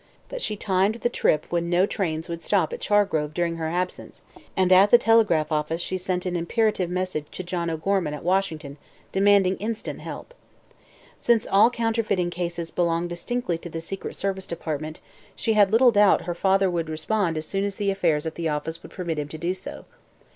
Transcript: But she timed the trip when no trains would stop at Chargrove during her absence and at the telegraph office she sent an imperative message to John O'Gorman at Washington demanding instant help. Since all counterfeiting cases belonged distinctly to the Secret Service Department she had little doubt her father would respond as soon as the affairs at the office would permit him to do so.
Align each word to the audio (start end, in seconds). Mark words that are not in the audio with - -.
But 0.29 0.41
she 0.41 0.55
timed 0.57 0.95
the 0.95 1.09
trip 1.11 1.45
when 1.51 1.69
no 1.69 1.85
trains 1.85 2.27
would 2.27 2.41
stop 2.41 2.73
at 2.73 2.79
Chargrove 2.81 3.35
during 3.35 3.57
her 3.57 3.67
absence 3.67 4.23
and 4.57 4.71
at 4.71 4.89
the 4.89 4.97
telegraph 4.97 5.51
office 5.51 5.79
she 5.79 5.95
sent 5.95 6.25
an 6.25 6.35
imperative 6.35 6.89
message 6.89 7.27
to 7.33 7.43
John 7.43 7.69
O'Gorman 7.69 8.15
at 8.15 8.23
Washington 8.23 8.77
demanding 9.11 9.57
instant 9.57 9.99
help. 10.01 10.33
Since 11.19 11.45
all 11.45 11.69
counterfeiting 11.69 12.31
cases 12.31 12.71
belonged 12.71 13.09
distinctly 13.09 13.59
to 13.59 13.69
the 13.69 13.79
Secret 13.79 14.15
Service 14.15 14.47
Department 14.47 15.01
she 15.35 15.53
had 15.53 15.71
little 15.71 15.91
doubt 15.91 16.21
her 16.23 16.33
father 16.33 16.67
would 16.67 16.89
respond 16.89 17.37
as 17.37 17.45
soon 17.45 17.63
as 17.63 17.75
the 17.75 17.91
affairs 17.91 18.25
at 18.25 18.33
the 18.33 18.49
office 18.49 18.81
would 18.81 18.91
permit 18.93 19.19
him 19.19 19.27
to 19.27 19.37
do 19.37 19.53
so. 19.53 19.85